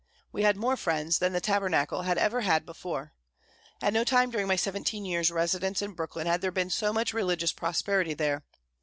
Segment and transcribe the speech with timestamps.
[0.31, 3.13] We had more friends than the Tabernacle had ever had before.
[3.83, 7.13] At no time during my seventeen years' residence in Brooklyn had there been so much
[7.13, 8.43] religious prosperity there.